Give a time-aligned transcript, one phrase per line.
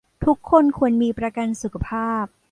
[0.25, 2.25] ทุกคนควรมีประกันสุขภาพ